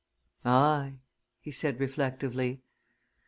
"Aye!" 0.43 0.95
he 1.41 1.51
said, 1.51 1.79
reflectively. 1.79 2.63